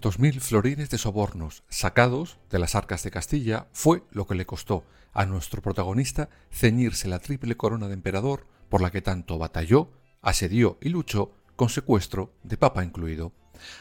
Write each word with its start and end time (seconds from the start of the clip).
800.000 0.00 0.40
florines 0.40 0.88
de 0.88 0.98
sobornos 0.98 1.62
sacados 1.68 2.38
de 2.50 2.58
las 2.58 2.74
arcas 2.74 3.02
de 3.02 3.10
Castilla 3.10 3.68
fue 3.72 4.02
lo 4.10 4.26
que 4.26 4.34
le 4.34 4.46
costó 4.46 4.84
a 5.12 5.26
nuestro 5.26 5.60
protagonista 5.60 6.30
ceñirse 6.50 7.06
la 7.08 7.18
triple 7.18 7.56
corona 7.56 7.86
de 7.86 7.94
emperador 7.94 8.46
por 8.70 8.80
la 8.80 8.90
que 8.90 9.02
tanto 9.02 9.36
batalló, 9.36 9.90
asedió 10.22 10.78
y 10.80 10.88
luchó 10.88 11.32
con 11.56 11.68
secuestro 11.68 12.32
de 12.42 12.56
papa 12.56 12.82
incluido. 12.82 13.32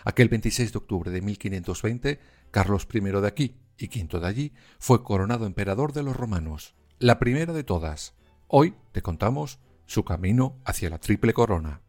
Aquel 0.04 0.28
26 0.28 0.74
de 0.74 0.78
octubre 0.78 1.12
de 1.12 1.22
1520, 1.22 2.20
Carlos 2.52 2.88
I 2.92 3.00
de 3.00 3.28
aquí 3.28 3.56
y 3.78 3.86
V 3.88 4.20
de 4.20 4.28
allí 4.28 4.54
fue 4.78 5.04
coronado 5.04 5.46
emperador 5.46 5.94
de 5.94 6.04
los 6.04 6.18
romanos, 6.18 6.76
la 6.98 7.18
primera 7.18 7.54
de 7.54 7.64
todas. 7.64 8.14
Hoy 8.48 8.76
te 8.92 9.02
contamos 9.02 9.60
su 9.86 10.04
camino 10.04 10.58
hacia 10.66 10.90
la 10.90 11.00
triple 11.00 11.34
corona. 11.34 11.82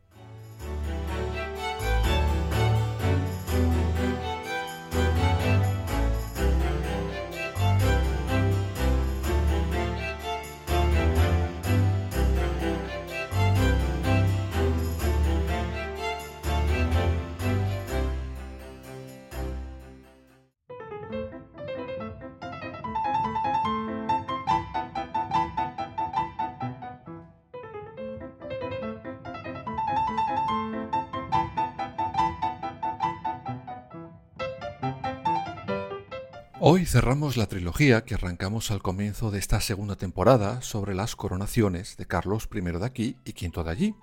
Hoy 36.62 36.84
cerramos 36.84 37.38
la 37.38 37.46
trilogía 37.46 38.04
que 38.04 38.12
arrancamos 38.12 38.70
al 38.70 38.82
comienzo 38.82 39.30
de 39.30 39.38
esta 39.38 39.62
segunda 39.62 39.96
temporada 39.96 40.60
sobre 40.60 40.94
las 40.94 41.16
coronaciones 41.16 41.96
de 41.96 42.04
Carlos 42.04 42.50
I 42.52 42.60
de 42.60 42.84
aquí 42.84 43.16
y 43.24 43.30
V 43.30 43.64
de 43.64 43.70
allí. 43.70 43.94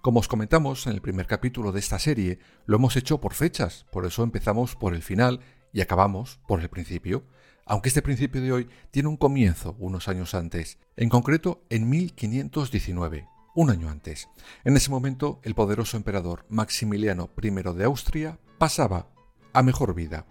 Como 0.00 0.20
os 0.20 0.26
comentamos 0.26 0.86
en 0.86 0.94
el 0.94 1.02
primer 1.02 1.26
capítulo 1.26 1.72
de 1.72 1.80
esta 1.80 1.98
serie, 1.98 2.38
lo 2.64 2.76
hemos 2.76 2.96
hecho 2.96 3.20
por 3.20 3.34
fechas, 3.34 3.84
por 3.92 4.06
eso 4.06 4.22
empezamos 4.22 4.76
por 4.76 4.94
el 4.94 5.02
final 5.02 5.40
y 5.74 5.82
acabamos 5.82 6.40
por 6.48 6.62
el 6.62 6.70
principio, 6.70 7.26
aunque 7.66 7.90
este 7.90 8.00
principio 8.00 8.40
de 8.40 8.50
hoy 8.50 8.68
tiene 8.90 9.10
un 9.10 9.18
comienzo 9.18 9.76
unos 9.78 10.08
años 10.08 10.34
antes, 10.34 10.78
en 10.96 11.10
concreto 11.10 11.66
en 11.68 11.86
1519 11.90 13.28
un 13.54 13.68
año 13.68 13.90
antes. 13.90 14.30
En 14.64 14.74
ese 14.74 14.88
momento, 14.88 15.38
el 15.42 15.54
poderoso 15.54 15.98
emperador 15.98 16.46
Maximiliano 16.48 17.28
I 17.42 17.50
de 17.50 17.84
Austria 17.84 18.38
pasaba 18.56 19.10
a 19.52 19.62
mejor 19.62 19.94
vida. 19.94 20.24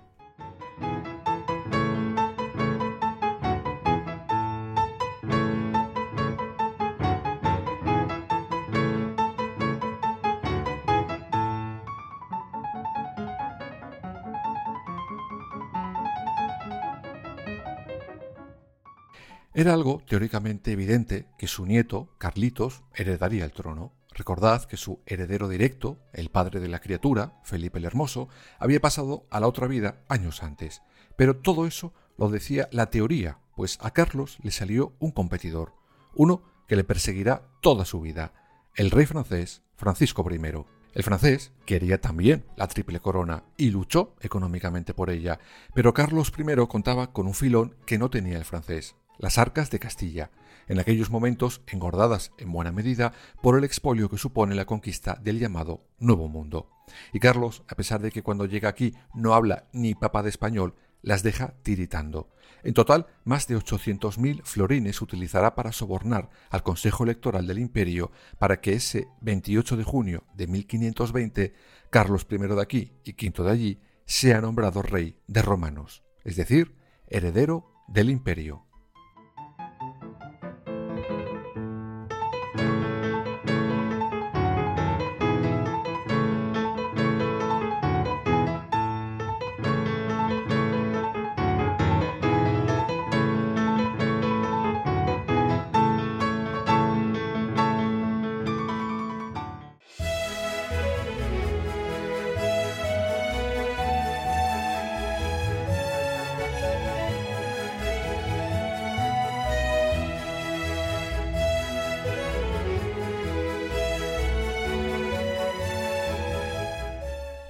Era 19.58 19.74
algo 19.74 20.02
teóricamente 20.06 20.74
evidente 20.74 21.28
que 21.38 21.48
su 21.48 21.66
nieto, 21.66 22.10
Carlitos, 22.18 22.84
heredaría 22.94 23.46
el 23.46 23.54
trono. 23.54 23.94
Recordad 24.14 24.66
que 24.66 24.76
su 24.76 25.00
heredero 25.06 25.48
directo, 25.48 25.98
el 26.12 26.30
padre 26.30 26.60
de 26.60 26.68
la 26.68 26.82
criatura, 26.82 27.40
Felipe 27.46 27.78
el 27.78 27.86
Hermoso, 27.86 28.28
había 28.60 28.82
pasado 28.82 29.26
a 29.30 29.40
la 29.40 29.48
otra 29.48 29.68
vida 29.68 30.04
años 30.10 30.44
antes. 30.44 30.82
Pero 31.16 31.38
todo 31.38 31.66
eso 31.66 31.94
lo 32.18 32.28
decía 32.28 32.68
la 32.74 32.90
teoría, 32.90 33.40
pues 33.56 33.78
a 33.80 33.92
Carlos 33.92 34.40
le 34.44 34.52
salió 34.52 34.92
un 35.00 35.12
competidor, 35.12 35.72
uno 36.16 36.44
que 36.68 36.76
le 36.76 36.84
perseguirá 36.84 37.48
toda 37.62 37.86
su 37.86 38.02
vida, 38.02 38.34
el 38.76 38.92
rey 38.92 39.06
francés 39.06 39.62
Francisco 39.78 40.30
I. 40.30 40.66
El 40.94 41.04
francés 41.04 41.54
quería 41.66 42.02
también 42.02 42.46
la 42.58 42.68
triple 42.68 43.00
corona 43.00 43.46
y 43.56 43.70
luchó 43.70 44.16
económicamente 44.20 44.94
por 44.94 45.10
ella, 45.10 45.40
pero 45.74 45.94
Carlos 45.94 46.34
I 46.38 46.68
contaba 46.68 47.14
con 47.14 47.26
un 47.26 47.34
filón 47.34 47.78
que 47.86 47.98
no 47.98 48.10
tenía 48.10 48.38
el 48.38 48.44
francés, 48.44 48.96
las 49.18 49.38
arcas 49.38 49.72
de 49.72 49.80
Castilla, 49.80 50.32
en 50.68 50.80
aquellos 50.80 51.10
momentos 51.10 51.62
engordadas 51.68 52.32
en 52.38 52.52
buena 52.52 52.72
medida 52.72 53.14
por 53.42 53.58
el 53.58 53.64
expolio 53.64 54.10
que 54.10 54.18
supone 54.18 54.56
la 54.56 54.66
conquista 54.66 55.20
del 55.22 55.40
llamado 55.40 55.86
Nuevo 56.00 56.28
Mundo. 56.28 56.70
Y 57.14 57.20
Carlos, 57.20 57.64
a 57.68 57.76
pesar 57.76 58.02
de 58.02 58.12
que 58.12 58.24
cuando 58.24 58.46
llega 58.46 58.70
aquí 58.70 58.94
no 59.14 59.34
habla 59.34 59.68
ni 59.74 59.96
papa 59.96 60.24
de 60.24 60.30
español, 60.30 60.76
las 61.02 61.24
deja 61.24 61.54
tiritando. 61.62 62.30
En 62.64 62.74
total, 62.74 63.06
más 63.26 63.48
de 63.48 63.56
800.000 63.56 64.42
florines 64.44 65.00
utilizará 65.02 65.54
para 65.54 65.72
sobornar 65.72 66.30
al 66.50 66.64
Consejo 66.64 67.04
Electoral 67.04 67.46
del 67.46 67.60
Imperio 67.60 68.12
para 68.40 68.60
que 68.60 68.74
ese 68.74 69.08
28 69.22 69.78
de 69.78 69.84
junio 69.84 70.24
de 70.34 70.48
1520 70.48 71.54
Carlos 71.92 72.26
I 72.30 72.38
de 72.38 72.62
aquí 72.62 72.92
y 73.04 73.12
V 73.12 73.44
de 73.44 73.52
allí 73.52 73.80
sea 74.06 74.42
nombrado 74.42 74.82
rey 74.82 75.20
de 75.28 75.44
romanos, 75.44 76.04
es 76.24 76.36
decir, 76.36 76.76
heredero 77.08 77.72
del 77.88 78.10
imperio. 78.10 78.65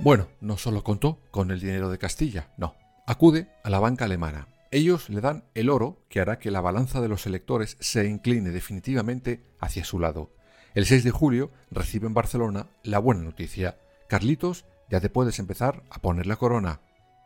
Bueno, 0.06 0.28
no 0.40 0.56
solo 0.60 0.84
contó 0.84 1.20
con 1.32 1.50
el 1.50 1.60
dinero 1.60 1.90
de 1.90 1.98
Castilla, 1.98 2.54
no. 2.58 2.76
Acude 3.08 3.48
a 3.64 3.72
la 3.72 3.80
banca 3.80 4.06
alemana. 4.06 4.48
Ellos 4.70 5.10
le 5.10 5.20
dan 5.20 5.46
el 5.56 5.68
oro 5.68 5.98
que 6.10 6.20
hará 6.20 6.38
que 6.38 6.52
la 6.52 6.62
balanza 6.62 7.02
de 7.02 7.08
los 7.08 7.26
electores 7.26 7.76
se 7.80 8.06
incline 8.06 8.52
definitivamente 8.52 9.42
hacia 9.60 9.84
su 9.84 9.98
lado. 9.98 10.30
El 10.76 10.86
6 10.86 11.06
de 11.06 11.10
julio 11.10 11.50
recibe 11.72 12.06
en 12.06 12.14
Barcelona 12.14 12.68
la 12.84 13.00
buena 13.00 13.24
noticia. 13.24 13.80
Carlitos, 14.08 14.66
ya 14.92 15.00
te 15.00 15.10
puedes 15.10 15.40
empezar 15.40 15.82
a 15.90 15.98
poner 15.98 16.28
la 16.28 16.36
corona. 16.36 16.82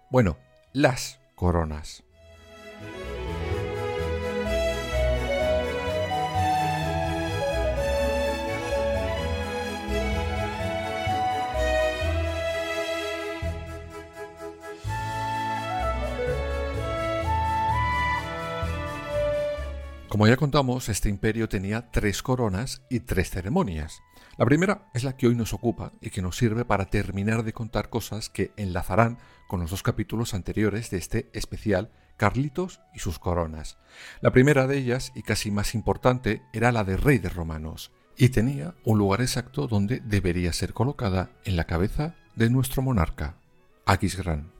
Bueno, 0.09 0.37
las 0.71 1.19
coronas. 1.35 2.05
Como 20.09 20.27
ya 20.27 20.37
contamos, 20.37 20.89
este 20.89 21.07
imperio 21.07 21.47
tenía 21.47 21.91
tres 21.91 22.23
coronas 22.23 22.81
y 22.89 23.01
tres 23.01 23.29
ceremonias. 23.29 24.01
La 24.37 24.45
primera 24.45 24.89
es 24.95 25.03
la 25.03 25.15
que 25.15 25.27
hoy 25.27 25.35
nos 25.35 25.53
ocupa 25.53 25.93
y 26.01 26.09
que 26.09 26.23
nos 26.23 26.35
sirve 26.35 26.65
para 26.65 26.85
terminar 26.85 27.43
de 27.43 27.53
contar 27.53 27.91
cosas 27.91 28.27
que 28.27 28.51
enlazarán 28.57 29.19
con 29.47 29.59
los 29.59 29.69
dos 29.69 29.83
capítulos 29.83 30.33
anteriores 30.33 30.89
de 30.89 30.97
este 30.97 31.29
especial 31.33 31.91
Carlitos 32.17 32.81
y 32.95 32.99
sus 32.99 33.19
coronas. 33.19 33.77
La 34.19 34.31
primera 34.31 34.65
de 34.65 34.79
ellas, 34.79 35.11
y 35.13 35.21
casi 35.21 35.51
más 35.51 35.75
importante, 35.75 36.41
era 36.53 36.71
la 36.71 36.83
de 36.83 36.97
rey 36.97 37.19
de 37.19 37.29
romanos, 37.29 37.91
y 38.17 38.29
tenía 38.29 38.73
un 38.83 38.97
lugar 38.97 39.21
exacto 39.21 39.67
donde 39.67 39.99
debería 39.99 40.51
ser 40.53 40.73
colocada 40.73 41.29
en 41.45 41.55
la 41.55 41.65
cabeza 41.65 42.15
de 42.35 42.49
nuestro 42.49 42.81
monarca, 42.81 43.37
Aquisgrán. 43.85 44.58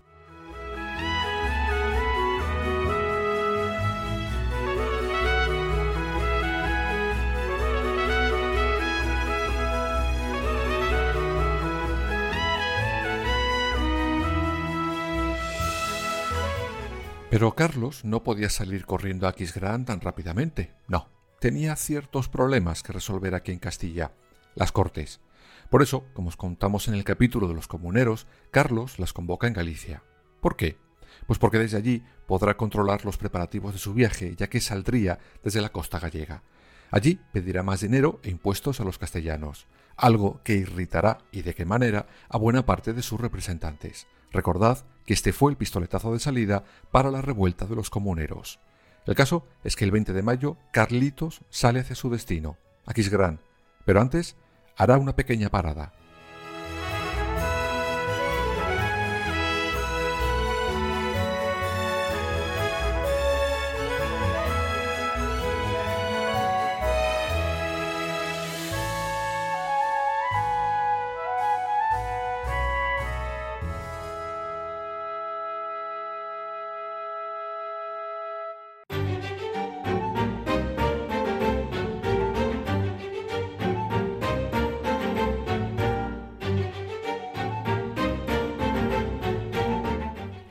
Pero 17.40 17.56
Carlos 17.56 18.04
no 18.04 18.22
podía 18.22 18.50
salir 18.50 18.86
corriendo 18.86 19.26
a 19.26 19.30
Aquisgrán 19.30 19.86
tan 19.86 20.02
rápidamente. 20.02 20.74
No, 20.90 21.08
tenía 21.40 21.78
ciertos 21.78 22.28
problemas 22.28 22.84
que 22.84 22.92
resolver 22.92 23.34
aquí 23.34 23.54
en 23.54 23.60
Castilla, 23.60 24.12
las 24.56 24.74
Cortes. 24.74 25.22
Por 25.70 25.82
eso, 25.82 26.04
como 26.14 26.28
os 26.28 26.36
contamos 26.36 26.90
en 26.90 26.96
el 26.96 27.06
capítulo 27.06 27.48
de 27.48 27.54
los 27.54 27.70
comuneros, 27.70 28.28
Carlos 28.52 29.00
las 29.00 29.14
convoca 29.14 29.48
en 29.48 29.54
Galicia. 29.54 30.04
¿Por 30.42 30.58
qué? 30.58 30.80
Pues 31.28 31.40
porque 31.40 31.60
desde 31.60 31.78
allí 31.78 32.04
podrá 32.28 32.58
controlar 32.58 33.06
los 33.06 33.16
preparativos 33.16 33.72
de 33.72 33.80
su 33.80 33.94
viaje, 33.94 34.36
ya 34.36 34.50
que 34.50 34.60
saldría 34.60 35.20
desde 35.42 35.62
la 35.62 35.70
costa 35.70 35.98
gallega. 35.98 36.44
Allí 36.92 37.22
pedirá 37.32 37.64
más 37.64 37.80
dinero 37.80 38.20
e 38.22 38.32
impuestos 38.32 38.82
a 38.82 38.84
los 38.84 38.98
castellanos, 38.98 39.66
algo 39.96 40.42
que 40.44 40.56
irritará 40.56 41.20
y 41.32 41.44
de 41.44 41.56
qué 41.56 41.64
manera 41.64 42.06
a 42.28 42.38
buena 42.38 42.66
parte 42.66 42.92
de 42.92 43.02
sus 43.02 43.18
representantes. 43.18 44.08
Recordad 44.32 44.86
que 45.06 45.14
este 45.14 45.34
fue 45.34 45.52
el 45.52 45.58
pistoletazo 45.58 46.14
de 46.14 46.20
salida 46.20 46.64
para 46.92 47.12
la 47.12 47.22
revuelta 47.22 47.66
de 47.66 47.76
los 47.76 47.90
comuneros. 47.90 48.60
El 49.06 49.16
caso 49.16 49.48
es 49.64 49.76
que 49.76 49.86
el 49.86 49.92
20 49.92 50.14
de 50.14 50.22
mayo 50.22 50.58
Carlitos 50.72 51.42
sale 51.50 51.80
hacia 51.80 51.96
su 51.96 52.10
destino, 52.10 52.58
Aquisgrán, 52.86 53.40
pero 53.86 54.02
antes 54.02 54.36
hará 54.78 54.98
una 54.98 55.16
pequeña 55.16 55.50
parada. 55.50 55.94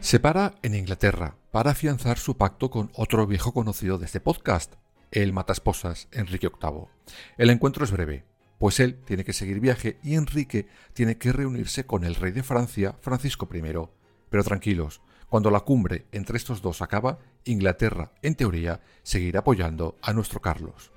Se 0.00 0.20
para 0.20 0.54
en 0.62 0.74
Inglaterra 0.74 1.34
para 1.50 1.72
afianzar 1.72 2.18
su 2.18 2.36
pacto 2.36 2.70
con 2.70 2.90
otro 2.94 3.26
viejo 3.26 3.52
conocido 3.52 3.98
de 3.98 4.06
este 4.06 4.20
podcast, 4.20 4.74
el 5.10 5.32
matasposas 5.32 6.08
Enrique 6.12 6.48
VIII. 6.48 6.86
El 7.36 7.50
encuentro 7.50 7.84
es 7.84 7.90
breve, 7.90 8.24
pues 8.58 8.78
él 8.78 9.00
tiene 9.04 9.24
que 9.24 9.32
seguir 9.32 9.58
viaje 9.58 9.98
y 10.04 10.14
Enrique 10.14 10.68
tiene 10.92 11.18
que 11.18 11.32
reunirse 11.32 11.84
con 11.84 12.04
el 12.04 12.14
rey 12.14 12.30
de 12.30 12.44
Francia, 12.44 12.96
Francisco 13.00 13.48
I. 13.52 13.60
Pero 14.30 14.44
tranquilos, 14.44 15.00
cuando 15.28 15.50
la 15.50 15.60
cumbre 15.60 16.06
entre 16.12 16.36
estos 16.38 16.62
dos 16.62 16.80
acaba, 16.80 17.18
Inglaterra, 17.44 18.12
en 18.22 18.36
teoría, 18.36 18.80
seguirá 19.02 19.40
apoyando 19.40 19.96
a 20.00 20.12
nuestro 20.12 20.40
Carlos. 20.40 20.92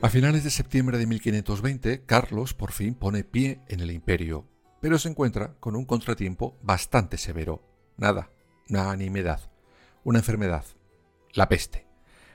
A 0.00 0.10
finales 0.10 0.44
de 0.44 0.50
septiembre 0.50 0.96
de 0.96 1.08
1520, 1.08 2.04
Carlos 2.06 2.54
por 2.54 2.70
fin 2.70 2.94
pone 2.94 3.24
pie 3.24 3.62
en 3.66 3.80
el 3.80 3.90
imperio, 3.90 4.46
pero 4.80 4.96
se 4.96 5.08
encuentra 5.08 5.56
con 5.58 5.74
un 5.74 5.84
contratiempo 5.86 6.56
bastante 6.62 7.18
severo. 7.18 7.64
Nada, 7.96 8.30
una 8.68 8.92
animedad, 8.92 9.50
una 10.04 10.20
enfermedad, 10.20 10.64
la 11.32 11.48
peste. 11.48 11.88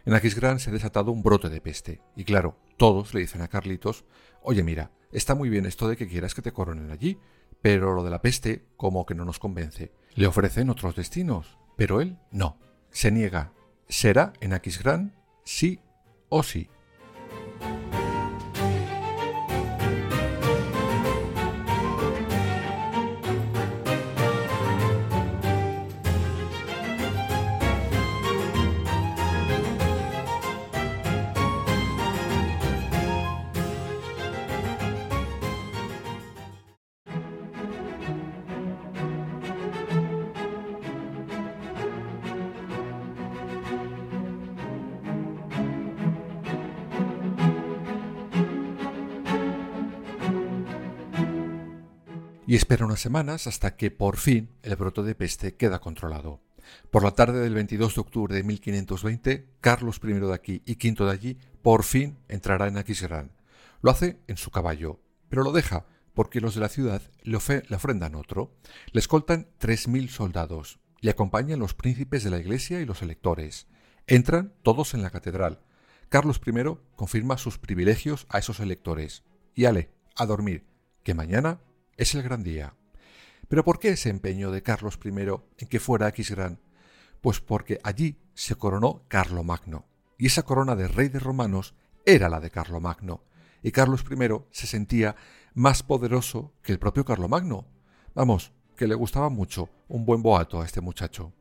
En 0.06 0.14
Aquisgrán 0.14 0.60
se 0.60 0.72
ha 0.72 0.74
desatado 0.74 1.14
un 1.14 1.24
brote 1.24 1.48
de 1.48 1.62
peste, 1.62 2.02
y 2.18 2.26
claro, 2.26 2.60
todos 2.76 3.14
le 3.14 3.22
dicen 3.22 3.42
a 3.42 3.48
Carlitos, 3.48 4.04
oye 4.42 4.62
mira, 4.62 4.92
está 5.14 5.34
muy 5.34 5.48
bien 5.48 5.66
esto 5.66 5.88
de 5.88 5.96
que 5.96 6.10
quieras 6.10 6.36
que 6.36 6.42
te 6.42 6.52
coronen 6.52 6.92
allí, 6.92 7.18
pero 7.62 7.94
lo 7.94 8.04
de 8.04 8.12
la 8.12 8.22
peste 8.22 8.66
como 8.76 9.06
que 9.06 9.16
no 9.16 9.24
nos 9.24 9.40
convence. 9.40 9.94
Le 10.16 10.28
ofrecen 10.28 10.70
otros 10.70 10.98
destinos, 10.98 11.58
pero 11.78 12.02
él 12.02 12.18
no, 12.30 12.60
se 12.92 13.10
niega. 13.10 13.54
Será 13.88 14.34
en 14.42 14.52
Aquisgrán 14.52 15.16
sí 15.46 15.80
o 16.28 16.44
sí. 16.44 16.70
Y 52.46 52.56
espera 52.56 52.86
unas 52.86 53.00
semanas 53.00 53.48
hasta 53.48 53.76
que 53.76 53.92
por 53.92 54.18
fin 54.18 54.50
el 54.64 54.76
brote 54.76 55.04
de 55.04 55.16
peste 55.16 55.56
queda 55.56 55.80
controlado. 55.80 56.42
Por 56.92 57.04
la 57.04 57.12
tarde 57.12 57.40
del 57.40 57.54
22 57.54 57.96
de 57.96 58.02
octubre 58.02 58.36
de 58.36 58.44
1520, 58.44 59.48
Carlos 59.62 60.00
I 60.04 60.14
de 60.14 60.34
aquí 60.34 60.62
y 60.66 60.74
V 60.74 61.06
de 61.06 61.12
allí 61.12 61.38
por 61.62 61.84
fin 61.84 62.18
entrará 62.28 62.68
en 62.68 62.78
Aquisgrán. 62.78 63.32
Lo 63.82 63.92
hace 63.92 64.18
en 64.28 64.38
su 64.38 64.52
caballo, 64.52 65.00
pero 65.30 65.44
lo 65.44 65.52
deja 65.52 65.86
porque 66.14 66.42
los 66.42 66.56
de 66.56 66.62
la 66.62 66.70
ciudad 66.70 67.02
le, 67.24 67.38
ofrendan 67.38 68.16
otro. 68.16 68.52
Le 68.92 69.00
escoltan 69.00 69.48
3.000 69.60 70.10
soldados, 70.10 70.80
le 71.02 71.12
acompañan 71.12 71.60
los 71.60 71.74
príncipes 71.74 72.24
de 72.24 72.30
la 72.30 72.40
iglesia 72.40 72.82
y 72.82 72.86
los 72.86 73.02
electores. 73.02 73.68
Entran 74.06 74.54
todos 74.64 74.94
en 74.94 75.02
la 75.02 75.10
catedral. 75.10 75.62
Carlos 76.10 76.40
I 76.46 76.52
confirma 76.96 77.38
sus 77.38 77.58
privilegios 77.58 78.28
a 78.30 78.40
esos 78.40 78.60
electores. 78.60 79.24
Y 79.56 79.66
ale, 79.66 79.90
a 80.16 80.26
dormir, 80.26 80.66
que 81.04 81.14
mañana 81.14 81.60
es 81.98 82.16
el 82.16 82.24
gran 82.24 82.44
día. 82.44 82.76
¿Pero 83.48 83.64
por 83.64 83.80
qué 83.80 83.90
ese 83.90 84.10
empeño 84.10 84.52
de 84.52 84.64
Carlos 84.64 85.00
I 85.04 85.10
en 85.10 85.68
que 85.70 85.80
fuera 85.80 86.08
Aquisgrán? 86.08 86.60
Pues 87.22 87.40
porque 87.40 87.80
allí 87.84 88.18
se 88.34 88.56
coronó 88.56 89.04
Carlomagno, 89.08 89.86
y 90.18 90.28
esa 90.28 90.44
corona 90.44 90.76
de 90.76 90.88
rey 90.88 91.10
de 91.10 91.20
romanos 91.20 91.76
era 92.06 92.30
la 92.30 92.40
de 92.40 92.52
Carlomagno, 92.52 93.24
y 93.62 93.72
Carlos 93.72 94.04
I 94.10 94.16
se 94.52 94.68
sentía 94.68 95.16
más 95.54 95.84
poderoso 95.84 96.54
que 96.62 96.72
el 96.72 96.80
propio 96.80 97.06
Carlomagno. 97.06 97.68
Vamos, 98.16 98.54
que 98.76 98.88
le 98.88 98.96
gustaba 98.96 99.30
mucho 99.30 99.70
un 99.88 100.06
buen 100.06 100.22
boato 100.22 100.62
a 100.62 100.66
este 100.66 100.82
muchacho. 100.82 101.34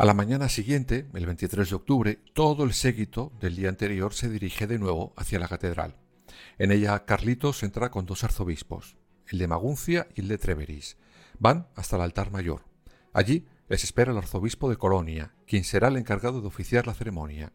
A 0.00 0.04
la 0.04 0.14
mañana 0.14 0.48
siguiente, 0.48 1.08
el 1.12 1.26
23 1.26 1.70
de 1.70 1.74
octubre, 1.74 2.18
todo 2.32 2.62
el 2.62 2.72
séquito 2.72 3.32
del 3.40 3.56
día 3.56 3.68
anterior 3.68 4.14
se 4.14 4.28
dirige 4.28 4.68
de 4.68 4.78
nuevo 4.78 5.12
hacia 5.16 5.40
la 5.40 5.48
catedral. 5.48 5.96
En 6.56 6.70
ella 6.70 7.04
Carlitos 7.04 7.64
entra 7.64 7.90
con 7.90 8.06
dos 8.06 8.22
arzobispos, 8.22 8.96
el 9.26 9.40
de 9.40 9.48
Maguncia 9.48 10.06
y 10.14 10.20
el 10.20 10.28
de 10.28 10.38
Treveris. 10.38 10.98
Van 11.40 11.66
hasta 11.74 11.96
el 11.96 12.02
altar 12.02 12.30
mayor. 12.30 12.62
Allí 13.12 13.48
les 13.68 13.82
espera 13.82 14.12
el 14.12 14.18
arzobispo 14.18 14.70
de 14.70 14.76
Colonia, 14.76 15.34
quien 15.48 15.64
será 15.64 15.88
el 15.88 15.96
encargado 15.96 16.40
de 16.40 16.46
oficiar 16.46 16.86
la 16.86 16.94
ceremonia. 16.94 17.52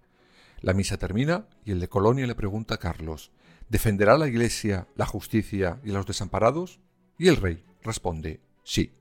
La 0.60 0.74
misa 0.74 0.98
termina 0.98 1.48
y 1.64 1.72
el 1.72 1.80
de 1.80 1.88
Colonia 1.88 2.28
le 2.28 2.36
pregunta 2.36 2.76
a 2.76 2.80
Carlos, 2.80 3.32
¿defenderá 3.70 4.18
la 4.18 4.28
Iglesia, 4.28 4.90
la 4.98 5.06
justicia 5.06 5.80
y 5.86 5.92
los 5.92 6.06
desamparados? 6.06 6.82
Y 7.18 7.30
el 7.30 7.38
rey 7.38 7.64
responde 7.84 8.42
sí, 8.66 8.92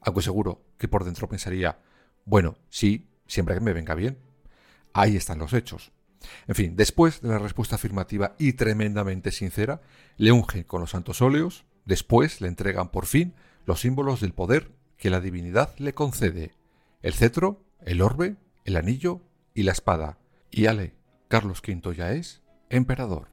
aunque 0.00 0.22
seguro 0.22 0.64
que 0.76 0.88
por 0.88 1.04
dentro 1.04 1.28
pensaría, 1.28 1.78
bueno, 2.30 2.56
sí, 2.68 3.08
siempre 3.26 3.56
que 3.56 3.60
me 3.60 3.72
venga 3.72 3.96
bien. 3.96 4.16
Ahí 4.92 5.16
están 5.16 5.40
los 5.40 5.52
hechos. 5.52 5.90
En 6.46 6.54
fin, 6.54 6.76
después 6.76 7.22
de 7.22 7.28
la 7.28 7.40
respuesta 7.40 7.74
afirmativa 7.74 8.36
y 8.38 8.52
tremendamente 8.52 9.32
sincera, 9.32 9.80
le 10.16 10.30
ungen 10.30 10.62
con 10.62 10.80
los 10.80 10.90
santos 10.90 11.22
óleos, 11.22 11.64
después 11.86 12.40
le 12.40 12.46
entregan 12.46 12.92
por 12.92 13.06
fin 13.06 13.34
los 13.66 13.80
símbolos 13.80 14.20
del 14.20 14.32
poder 14.32 14.70
que 14.96 15.10
la 15.10 15.20
divinidad 15.20 15.74
le 15.78 15.92
concede, 15.92 16.54
el 17.02 17.14
cetro, 17.14 17.64
el 17.80 18.00
orbe, 18.00 18.36
el 18.64 18.76
anillo 18.76 19.22
y 19.52 19.64
la 19.64 19.72
espada. 19.72 20.18
Y 20.52 20.66
ale, 20.66 20.94
Carlos 21.26 21.60
V 21.66 21.96
ya 21.96 22.12
es 22.12 22.42
emperador. 22.68 23.32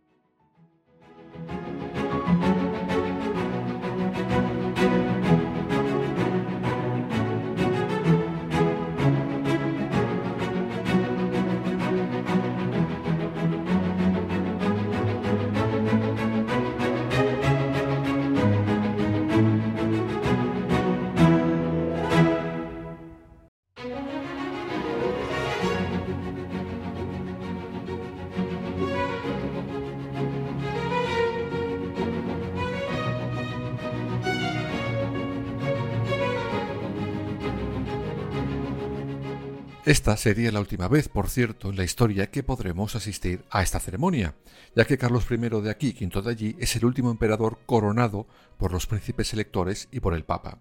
Esta 39.87 40.17
sería 40.17 40.51
la 40.51 40.59
última 40.59 40.89
vez, 40.89 41.07
por 41.07 41.29
cierto, 41.29 41.69
en 41.69 41.77
la 41.77 41.85
historia 41.85 42.29
que 42.29 42.43
podremos 42.43 42.97
asistir 42.97 43.45
a 43.49 43.63
esta 43.63 43.79
ceremonia, 43.79 44.35
ya 44.75 44.83
que 44.83 44.97
Carlos 44.97 45.25
I 45.31 45.37
de 45.37 45.69
aquí, 45.69 45.95
V 45.97 46.21
de 46.23 46.29
allí, 46.29 46.57
es 46.59 46.75
el 46.75 46.83
último 46.83 47.09
emperador 47.09 47.59
coronado 47.65 48.27
por 48.57 48.73
los 48.73 48.85
príncipes 48.85 49.31
electores 49.31 49.87
y 49.89 50.01
por 50.01 50.13
el 50.13 50.25
Papa. 50.25 50.59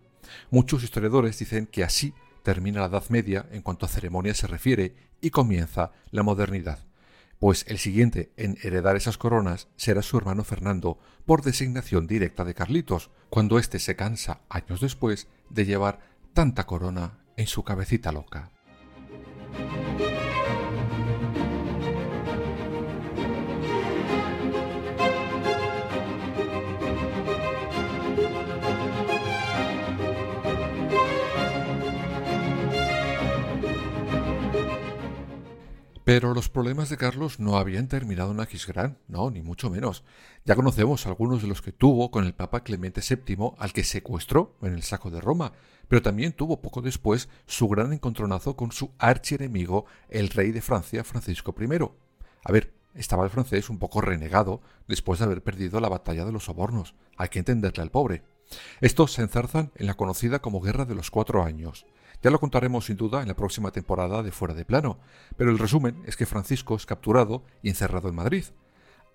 Muchos 0.52 0.84
historiadores 0.84 1.40
dicen 1.40 1.66
que 1.66 1.82
así 1.82 2.14
termina 2.44 2.78
la 2.78 2.86
Edad 2.86 3.02
Media 3.08 3.46
en 3.50 3.62
cuanto 3.62 3.84
a 3.84 3.88
ceremonia 3.88 4.32
se 4.32 4.46
refiere 4.46 4.94
y 5.20 5.30
comienza 5.30 5.90
la 6.12 6.22
modernidad, 6.22 6.78
pues 7.40 7.64
el 7.66 7.78
siguiente 7.78 8.30
en 8.36 8.56
heredar 8.62 8.94
esas 8.94 9.18
coronas 9.18 9.66
será 9.74 10.02
su 10.02 10.16
hermano 10.18 10.44
Fernando 10.44 11.00
por 11.24 11.42
designación 11.42 12.06
directa 12.06 12.44
de 12.44 12.54
Carlitos, 12.54 13.10
cuando 13.28 13.58
éste 13.58 13.80
se 13.80 13.96
cansa 13.96 14.42
años 14.48 14.80
después 14.80 15.26
de 15.50 15.66
llevar 15.66 15.98
tanta 16.32 16.64
corona 16.64 17.24
en 17.36 17.48
su 17.48 17.64
cabecita 17.64 18.12
loca. 18.12 18.52
Pero 36.06 36.34
los 36.34 36.48
problemas 36.48 36.88
de 36.88 36.96
Carlos 36.96 37.40
no 37.40 37.56
habían 37.56 37.88
terminado 37.88 38.30
en 38.30 38.38
Aquisgrán, 38.38 38.96
no, 39.08 39.28
ni 39.28 39.42
mucho 39.42 39.70
menos. 39.70 40.04
Ya 40.44 40.54
conocemos 40.54 41.04
algunos 41.04 41.42
de 41.42 41.48
los 41.48 41.62
que 41.62 41.72
tuvo 41.72 42.12
con 42.12 42.24
el 42.24 42.32
Papa 42.32 42.62
Clemente 42.62 43.00
VII, 43.00 43.54
al 43.58 43.72
que 43.72 43.82
secuestró 43.82 44.54
en 44.62 44.74
el 44.74 44.84
saco 44.84 45.10
de 45.10 45.20
Roma, 45.20 45.52
pero 45.88 46.02
también 46.02 46.32
tuvo 46.32 46.62
poco 46.62 46.80
después 46.80 47.28
su 47.46 47.66
gran 47.66 47.92
encontronazo 47.92 48.54
con 48.54 48.70
su 48.70 48.92
archienemigo, 48.98 49.86
el 50.08 50.28
rey 50.28 50.52
de 50.52 50.62
Francia, 50.62 51.02
Francisco 51.02 51.52
I. 51.58 51.90
A 52.44 52.52
ver, 52.52 52.72
estaba 52.94 53.24
el 53.24 53.30
francés 53.30 53.68
un 53.68 53.80
poco 53.80 54.00
renegado 54.00 54.60
después 54.86 55.18
de 55.18 55.24
haber 55.24 55.42
perdido 55.42 55.80
la 55.80 55.88
batalla 55.88 56.24
de 56.24 56.30
los 56.30 56.44
sobornos. 56.44 56.94
Hay 57.16 57.30
que 57.30 57.40
entenderle 57.40 57.82
al 57.82 57.90
pobre. 57.90 58.22
Estos 58.80 59.12
se 59.12 59.22
enzarzan 59.22 59.72
en 59.76 59.86
la 59.86 59.94
conocida 59.94 60.40
como 60.40 60.60
Guerra 60.60 60.84
de 60.84 60.94
los 60.94 61.10
Cuatro 61.10 61.42
Años. 61.42 61.86
Ya 62.22 62.30
lo 62.30 62.40
contaremos 62.40 62.86
sin 62.86 62.96
duda 62.96 63.22
en 63.22 63.28
la 63.28 63.36
próxima 63.36 63.70
temporada 63.70 64.22
de 64.22 64.32
Fuera 64.32 64.54
de 64.54 64.64
Plano, 64.64 64.98
pero 65.36 65.50
el 65.50 65.58
resumen 65.58 66.02
es 66.06 66.16
que 66.16 66.26
Francisco 66.26 66.76
es 66.76 66.86
capturado 66.86 67.44
y 67.62 67.68
encerrado 67.68 68.08
en 68.08 68.14
Madrid. 68.14 68.44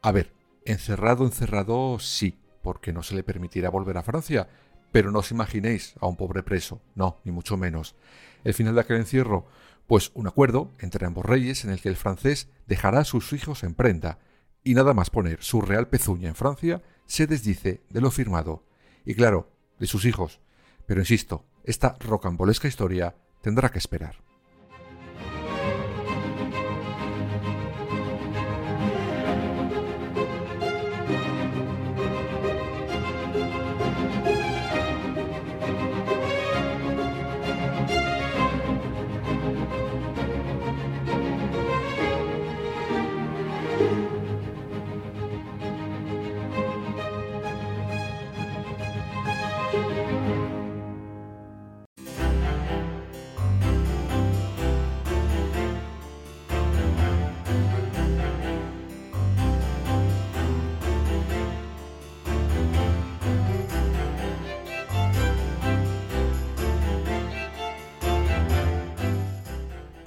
A 0.02 0.12
ver, 0.12 0.34
encerrado, 0.66 1.26
encerrado, 1.26 2.00
sí, 2.00 2.38
porque 2.62 2.94
no 2.94 3.04
se 3.04 3.16
le 3.16 3.24
permitirá 3.24 3.70
volver 3.70 3.98
a 3.98 4.04
Francia, 4.04 4.48
pero 4.92 5.12
no 5.12 5.20
os 5.20 5.32
imaginéis 5.32 5.96
a 6.00 6.08
un 6.08 6.16
pobre 6.16 6.44
preso, 6.44 6.82
no, 6.96 7.20
ni 7.24 7.32
mucho 7.32 7.58
menos. 7.58 7.96
El 8.44 8.54
final 8.54 8.76
de 8.76 8.82
aquel 8.82 8.98
encierro, 8.98 9.46
pues 9.88 10.12
un 10.14 10.28
acuerdo 10.28 10.72
entre 10.80 11.06
ambos 11.06 11.26
reyes 11.26 11.66
en 11.66 11.72
el 11.72 11.82
que 11.82 11.90
el 11.90 11.96
francés 11.96 12.50
dejará 12.68 13.00
a 13.00 13.06
sus 13.06 13.34
hijos 13.34 13.64
en 13.64 13.74
prenda, 13.74 14.20
y 14.64 14.76
nada 14.76 14.94
más 14.94 15.10
poner 15.10 15.42
su 15.42 15.62
real 15.62 15.88
pezuña 15.88 16.30
en 16.30 16.36
Francia, 16.36 16.84
se 17.06 17.28
desdice 17.28 17.82
de 17.90 18.02
lo 18.02 18.12
firmado. 18.12 18.64
Y 19.06 19.16
claro, 19.16 19.52
de 19.80 19.88
sus 19.88 20.06
hijos. 20.06 20.40
Pero 20.86 21.02
insisto, 21.02 21.46
esta 21.64 21.96
rocambolesca 22.00 22.68
historia 22.68 23.16
tendrá 23.42 23.70
que 23.70 23.80
esperar. 23.80 24.16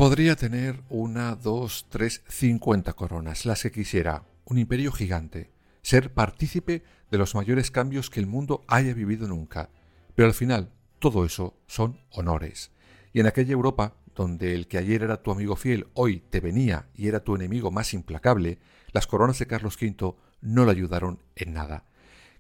Podría 0.05 0.37
tener 0.37 0.83
una, 0.91 1.35
dos, 1.35 1.87
tres, 1.89 2.23
cincuenta 2.29 2.93
coronas, 2.93 3.47
las 3.47 3.63
que 3.63 3.73
quisiera, 3.73 4.27
un 4.45 4.59
imperio 4.59 4.93
gigante, 4.93 5.51
ser 5.81 6.13
partícipe 6.13 6.83
de 7.11 7.17
los 7.17 7.35
mayores 7.35 7.71
cambios 7.71 8.11
que 8.11 8.21
el 8.21 8.27
mundo 8.27 8.65
haya 8.69 8.93
vivido 8.93 9.27
nunca. 9.27 9.71
Pero 10.15 10.29
al 10.29 10.35
final, 10.35 10.71
todo 10.99 11.25
eso 11.25 11.57
son 11.67 12.01
honores. 12.11 12.71
Y 13.15 13.21
en 13.21 13.27
aquella 13.29 13.55
Europa, 13.55 13.97
donde 14.15 14.55
el 14.55 14.69
que 14.69 14.77
ayer 14.77 15.05
era 15.05 15.23
tu 15.23 15.31
amigo 15.31 15.57
fiel, 15.57 15.87
hoy 15.95 16.21
te 16.29 16.41
venía 16.41 16.87
y 16.95 17.09
era 17.09 17.25
tu 17.25 17.35
enemigo 17.35 17.71
más 17.71 17.95
implacable, 17.95 18.59
las 18.93 19.07
coronas 19.07 19.39
de 19.39 19.47
Carlos 19.47 19.79
V 19.81 20.17
no 20.43 20.67
le 20.67 20.71
ayudaron 20.71 21.23
en 21.35 21.55
nada. 21.55 21.87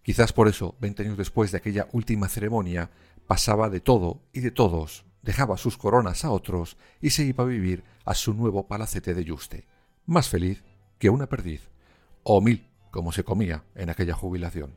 Quizás 0.03 0.35
por 0.35 0.49
eso, 0.49 0.77
veinte 0.81 1.03
años 1.03 1.17
después 1.17 1.51
de 1.51 1.57
aquella 1.57 1.89
última 1.93 2.29
ceremonia, 2.29 2.91
pasaba 3.27 3.71
de 3.71 3.81
todo 3.81 4.21
y 4.35 4.41
de 4.41 4.51
todos 4.51 5.07
dejaba 5.25 5.57
sus 5.57 5.77
coronas 5.77 6.25
a 6.25 6.31
otros 6.31 6.77
y 7.01 7.11
se 7.11 7.25
iba 7.25 7.45
a 7.45 7.47
vivir 7.47 7.83
a 8.05 8.15
su 8.15 8.35
nuevo 8.35 8.67
palacete 8.67 9.15
de 9.15 9.25
Yuste, 9.25 9.67
más 10.07 10.29
feliz 10.29 10.63
que 10.99 11.11
una 11.11 11.27
perdiz, 11.27 11.71
o 12.23 12.41
mil, 12.41 12.69
como 12.91 13.11
se 13.11 13.25
comía 13.25 13.65
en 13.75 13.91
aquella 13.91 14.15
jubilación. 14.15 14.77